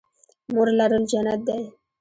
مور 0.53 0.67
لرل 0.77 1.03
جنت 1.11 1.39
دی 1.47 1.61